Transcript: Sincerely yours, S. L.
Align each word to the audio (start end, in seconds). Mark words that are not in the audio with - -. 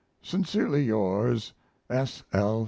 Sincerely 0.23 0.81
yours, 0.83 1.53
S. 1.87 2.23
L. 2.33 2.59